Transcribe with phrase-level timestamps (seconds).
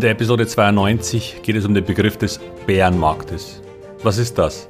[0.00, 3.60] In der Episode 92 geht es um den Begriff des Bärenmarktes.
[4.02, 4.66] Was ist das?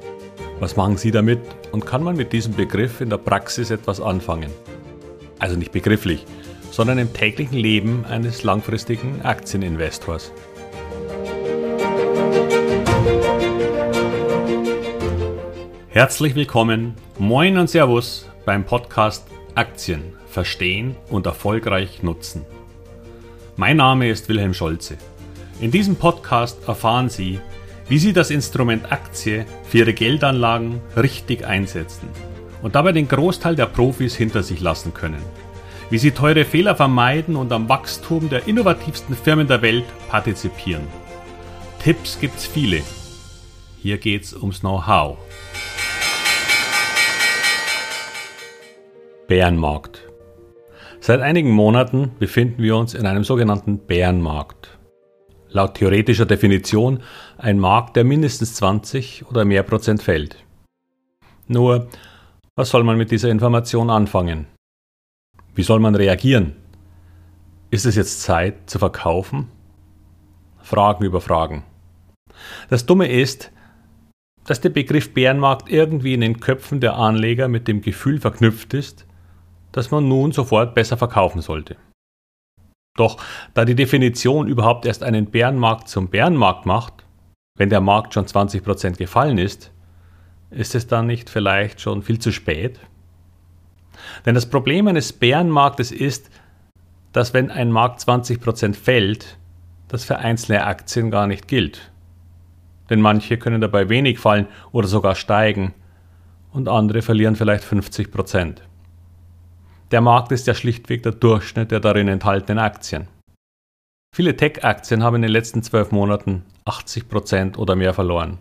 [0.59, 1.39] Was machen Sie damit
[1.71, 4.51] und kann man mit diesem Begriff in der Praxis etwas anfangen?
[5.39, 6.25] Also nicht begrifflich,
[6.69, 10.33] sondern im täglichen Leben eines langfristigen Aktieninvestors.
[15.87, 22.45] Herzlich willkommen, moin und Servus beim Podcast Aktien verstehen und erfolgreich nutzen.
[23.55, 24.97] Mein Name ist Wilhelm Scholze.
[25.61, 27.39] In diesem Podcast erfahren Sie,
[27.87, 32.09] wie Sie das Instrument Aktie für Ihre Geldanlagen richtig einsetzen
[32.63, 35.21] und dabei den Großteil der Profis hinter sich lassen können.
[35.91, 40.87] Wie Sie teure Fehler vermeiden und am Wachstum der innovativsten Firmen der Welt partizipieren.
[41.83, 42.81] Tipps gibt's viele.
[43.77, 45.19] Hier geht's ums Know-how.
[49.27, 50.09] Bärenmarkt.
[51.01, 54.80] Seit einigen Monaten befinden wir uns in einem sogenannten Bärenmarkt
[55.51, 57.01] laut theoretischer Definition
[57.37, 60.37] ein Markt, der mindestens 20 oder mehr Prozent fällt.
[61.47, 61.87] Nur,
[62.55, 64.47] was soll man mit dieser Information anfangen?
[65.53, 66.55] Wie soll man reagieren?
[67.69, 69.49] Ist es jetzt Zeit zu verkaufen?
[70.61, 71.63] Fragen über Fragen.
[72.69, 73.51] Das Dumme ist,
[74.45, 79.05] dass der Begriff Bärenmarkt irgendwie in den Köpfen der Anleger mit dem Gefühl verknüpft ist,
[79.71, 81.77] dass man nun sofort besser verkaufen sollte.
[82.95, 83.17] Doch
[83.53, 87.05] da die Definition überhaupt erst einen Bärenmarkt zum Bärenmarkt macht,
[87.57, 89.71] wenn der Markt schon 20% gefallen ist,
[90.49, 92.79] ist es dann nicht vielleicht schon viel zu spät?
[94.25, 96.29] Denn das Problem eines Bärenmarktes ist,
[97.13, 99.37] dass wenn ein Markt 20% fällt,
[99.87, 101.91] das für einzelne Aktien gar nicht gilt.
[102.89, 105.73] Denn manche können dabei wenig fallen oder sogar steigen
[106.51, 108.11] und andere verlieren vielleicht 50
[109.91, 113.07] der Markt ist ja schlichtweg der Durchschnitt der darin enthaltenen Aktien.
[114.15, 118.39] Viele Tech-Aktien haben in den letzten zwölf Monaten 80% oder mehr verloren.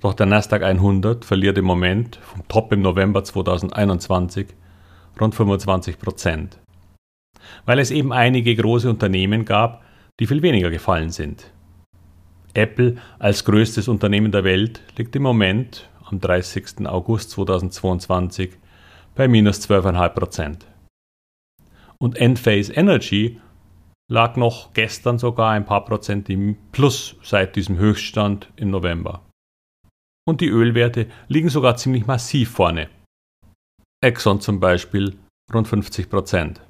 [0.00, 4.48] Doch der Nasdaq 100 verliert im Moment vom Top im November 2021
[5.20, 6.58] rund 25%.
[7.64, 9.84] Weil es eben einige große Unternehmen gab,
[10.20, 11.52] die viel weniger gefallen sind.
[12.54, 16.86] Apple als größtes Unternehmen der Welt liegt im Moment am 30.
[16.86, 18.52] August 2022
[19.16, 20.66] bei minus 12,5 Prozent.
[21.98, 23.40] Und Enphase Energy
[24.08, 29.22] lag noch gestern sogar ein paar Prozent im Plus seit diesem Höchststand im November.
[30.28, 32.88] Und die Ölwerte liegen sogar ziemlich massiv vorne.
[34.04, 35.18] Exxon zum Beispiel
[35.52, 36.60] rund 50 Prozent.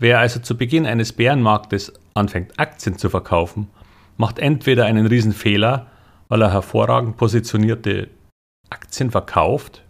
[0.00, 3.68] Wer also zu Beginn eines Bärenmarktes anfängt Aktien zu verkaufen,
[4.16, 5.86] macht entweder einen Riesenfehler,
[6.28, 8.08] weil er hervorragend positionierte
[8.70, 9.84] Aktien verkauft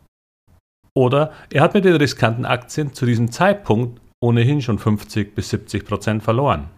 [0.98, 5.84] oder er hat mit den riskanten Aktien zu diesem Zeitpunkt ohnehin schon 50 bis 70
[5.84, 6.70] Prozent verloren.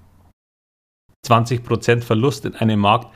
[1.24, 3.14] 20 Prozent Verlust in einem Markt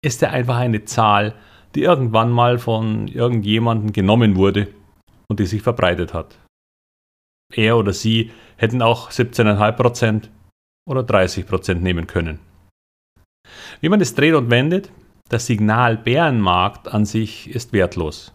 [0.00, 1.34] ist ja einfach eine Zahl,
[1.74, 4.68] die irgendwann mal von irgendjemandem genommen wurde
[5.28, 6.38] und die sich verbreitet hat.
[7.52, 10.30] Er oder sie hätten auch 17,5 Prozent
[10.88, 12.38] oder 30 Prozent nehmen können.
[13.80, 14.92] Wie man es dreht und wendet,
[15.28, 18.32] das Signal Bärenmarkt an sich ist wertlos.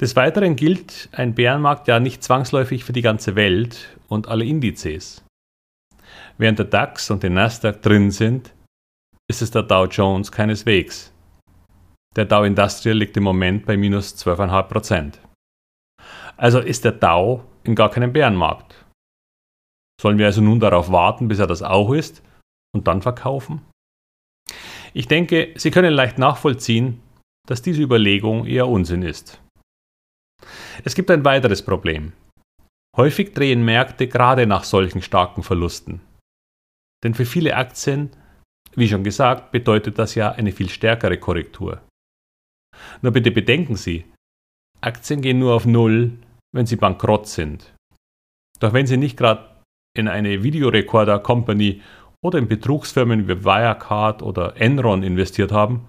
[0.00, 5.24] Des Weiteren gilt ein Bärenmarkt ja nicht zwangsläufig für die ganze Welt und alle Indizes.
[6.36, 8.54] Während der DAX und der Nasdaq drin sind,
[9.28, 11.12] ist es der Dow Jones keineswegs.
[12.14, 15.14] Der Dow Industrial liegt im Moment bei minus 12,5%.
[16.36, 18.84] Also ist der Dow in gar keinem Bärenmarkt.
[20.00, 22.22] Sollen wir also nun darauf warten, bis er das auch ist
[22.72, 23.62] und dann verkaufen?
[24.94, 27.02] Ich denke, Sie können leicht nachvollziehen,
[27.48, 29.42] dass diese Überlegung eher Unsinn ist.
[30.84, 32.12] Es gibt ein weiteres Problem.
[32.96, 36.00] Häufig drehen Märkte gerade nach solchen starken Verlusten.
[37.04, 38.10] Denn für viele Aktien,
[38.74, 41.80] wie schon gesagt, bedeutet das ja eine viel stärkere Korrektur.
[43.02, 44.04] Nur bitte bedenken Sie,
[44.80, 46.12] Aktien gehen nur auf Null,
[46.54, 47.74] wenn sie bankrott sind.
[48.60, 49.48] Doch wenn Sie nicht gerade
[49.96, 51.82] in eine Videorekorder-Company
[52.24, 55.88] oder in Betrugsfirmen wie Wirecard oder Enron investiert haben,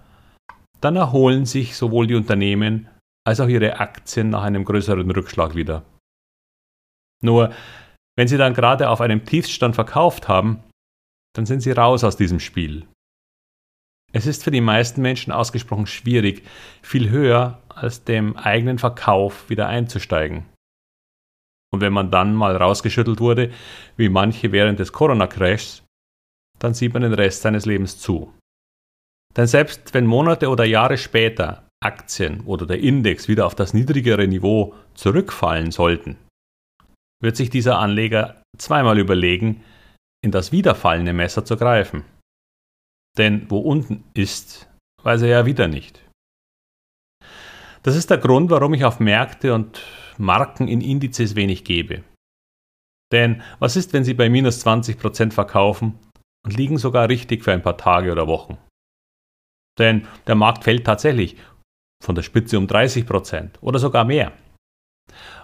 [0.81, 2.87] dann erholen sich sowohl die Unternehmen
[3.25, 5.85] als auch ihre Aktien nach einem größeren Rückschlag wieder.
[7.21, 7.53] Nur,
[8.17, 10.63] wenn sie dann gerade auf einem Tiefstand verkauft haben,
[11.35, 12.87] dann sind sie raus aus diesem Spiel.
[14.11, 16.43] Es ist für die meisten Menschen ausgesprochen schwierig,
[16.81, 20.45] viel höher als dem eigenen Verkauf wieder einzusteigen.
[21.71, 23.51] Und wenn man dann mal rausgeschüttelt wurde,
[23.95, 25.83] wie manche während des Corona-Crashs,
[26.57, 28.33] dann sieht man den Rest seines Lebens zu.
[29.37, 34.27] Denn selbst wenn Monate oder Jahre später Aktien oder der Index wieder auf das niedrigere
[34.27, 36.17] Niveau zurückfallen sollten,
[37.21, 39.63] wird sich dieser Anleger zweimal überlegen,
[40.23, 42.03] in das wiederfallende Messer zu greifen.
[43.17, 44.69] Denn wo unten ist,
[45.03, 46.03] weiß er ja wieder nicht.
[47.83, 49.81] Das ist der Grund, warum ich auf Märkte und
[50.17, 52.03] Marken in Indizes wenig gebe.
[53.11, 55.97] Denn was ist, wenn Sie bei minus 20% verkaufen
[56.45, 58.57] und liegen sogar richtig für ein paar Tage oder Wochen?
[59.79, 61.37] Denn der Markt fällt tatsächlich
[62.03, 64.31] von der Spitze um 30% oder sogar mehr.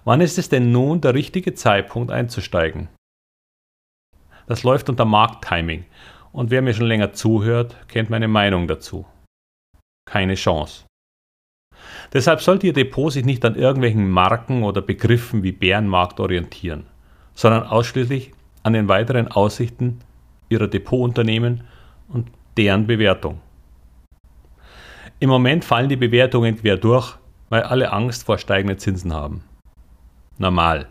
[0.04, 2.90] Wann ist es denn nun der richtige Zeitpunkt einzusteigen?
[4.48, 5.86] Das läuft unter Markttiming
[6.32, 9.06] und wer mir schon länger zuhört, kennt meine Meinung dazu.
[10.08, 10.86] Keine Chance.
[12.14, 16.86] Deshalb sollte Ihr Depot sich nicht an irgendwelchen Marken oder Begriffen wie Bärenmarkt orientieren,
[17.34, 20.02] sondern ausschließlich an den weiteren Aussichten
[20.50, 21.64] Ihrer Depotunternehmen
[22.08, 23.42] und deren Bewertung.
[25.20, 27.16] Im Moment fallen die Bewertungen quer durch,
[27.50, 29.44] weil alle Angst vor steigenden Zinsen haben.
[30.38, 30.88] Normal.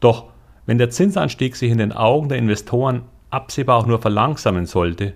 [0.00, 0.30] Doch
[0.66, 5.14] wenn der Zinsanstieg sich in den Augen der Investoren absehbar auch nur verlangsamen sollte,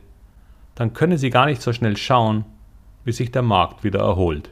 [0.77, 2.45] dann können sie gar nicht so schnell schauen,
[3.05, 4.51] wie sich der Markt wieder erholt.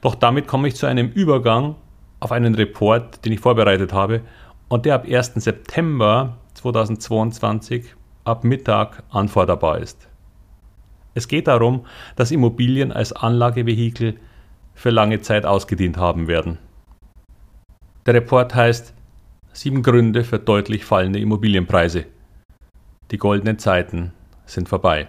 [0.00, 1.76] Doch damit komme ich zu einem Übergang
[2.20, 4.22] auf einen Report, den ich vorbereitet habe
[4.68, 5.34] und der ab 1.
[5.34, 7.94] September 2022
[8.24, 10.08] ab Mittag anforderbar ist.
[11.14, 11.86] Es geht darum,
[12.16, 14.16] dass Immobilien als Anlagevehikel
[14.74, 16.58] für lange Zeit ausgedient haben werden.
[18.06, 18.94] Der Report heißt
[19.54, 22.06] Sieben Gründe für deutlich fallende Immobilienpreise.
[23.10, 24.12] Die goldenen Zeiten
[24.46, 25.08] sind vorbei.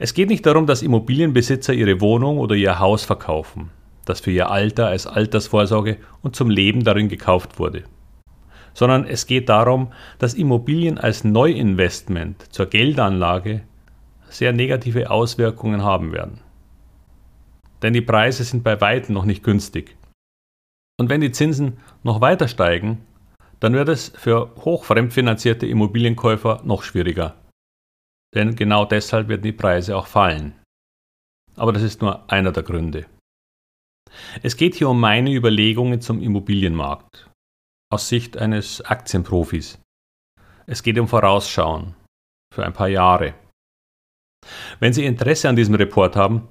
[0.00, 3.70] Es geht nicht darum, dass Immobilienbesitzer ihre Wohnung oder ihr Haus verkaufen,
[4.04, 7.84] das für ihr Alter als Altersvorsorge und zum Leben darin gekauft wurde,
[8.74, 13.62] sondern es geht darum, dass Immobilien als Neuinvestment zur Geldanlage
[14.30, 16.40] sehr negative Auswirkungen haben werden.
[17.82, 19.96] Denn die Preise sind bei weitem noch nicht günstig.
[20.98, 23.04] Und wenn die Zinsen noch weiter steigen,
[23.60, 27.36] dann wird es für hochfremdfinanzierte Immobilienkäufer noch schwieriger,
[28.34, 30.58] denn genau deshalb werden die Preise auch fallen.
[31.56, 33.06] Aber das ist nur einer der Gründe.
[34.42, 37.30] Es geht hier um meine Überlegungen zum Immobilienmarkt
[37.92, 39.78] aus Sicht eines Aktienprofis.
[40.66, 41.94] Es geht um Vorausschauen
[42.54, 43.34] für ein paar Jahre.
[44.78, 46.48] Wenn Sie Interesse an diesem Report haben,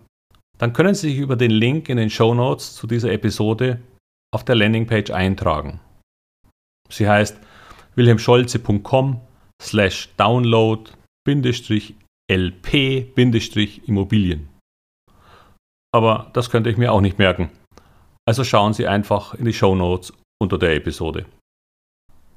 [0.58, 3.80] dann können Sie sich über den Link in den Show Notes zu dieser Episode
[4.34, 5.80] auf der Landingpage eintragen.
[6.90, 7.40] Sie heißt
[7.96, 9.22] wilhelmscholze.com
[9.62, 10.92] slash download
[12.32, 14.50] LP-Immobilien.
[15.92, 17.52] Aber das könnte ich mir auch nicht merken.
[18.28, 21.26] Also schauen Sie einfach in die Show Notes unter der Episode.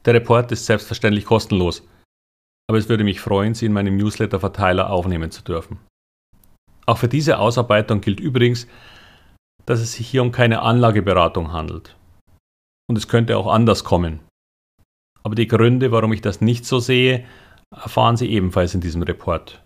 [0.05, 1.87] Der Report ist selbstverständlich kostenlos,
[2.69, 5.79] aber es würde mich freuen, Sie in meinem Newsletter-Verteiler aufnehmen zu dürfen.
[6.87, 8.67] Auch für diese Ausarbeitung gilt übrigens,
[9.67, 11.97] dass es sich hier um keine Anlageberatung handelt.
[12.88, 14.20] Und es könnte auch anders kommen.
[15.23, 17.25] Aber die Gründe, warum ich das nicht so sehe,
[17.70, 19.62] erfahren Sie ebenfalls in diesem Report,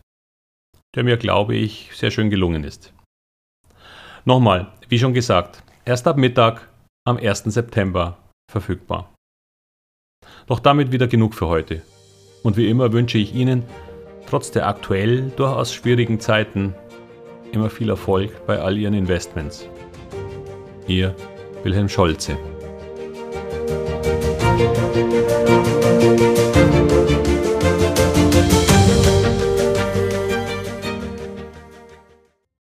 [0.94, 2.92] der mir, glaube ich, sehr schön gelungen ist.
[4.24, 6.68] Nochmal, wie schon gesagt, erst ab Mittag
[7.06, 7.44] am 1.
[7.44, 8.18] September
[8.50, 9.14] verfügbar.
[10.46, 11.82] Doch damit wieder genug für heute.
[12.46, 13.64] Und wie immer wünsche ich Ihnen,
[14.30, 16.76] trotz der aktuell durchaus schwierigen Zeiten,
[17.50, 19.68] immer viel Erfolg bei all Ihren Investments.
[20.86, 21.12] Ihr
[21.64, 22.38] Wilhelm Scholze.